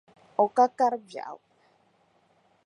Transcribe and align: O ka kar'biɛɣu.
O 0.43 0.45
ka 0.55 0.65
kar'biɛɣu. 0.77 1.37